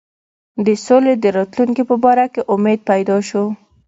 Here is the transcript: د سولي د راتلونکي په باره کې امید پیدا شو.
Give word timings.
د 0.65 0.67
سولي 0.85 1.13
د 1.19 1.25
راتلونکي 1.37 1.83
په 1.89 1.95
باره 2.03 2.25
کې 2.33 2.41
امید 2.53 2.79
پیدا 2.89 3.17
شو. 3.29 3.43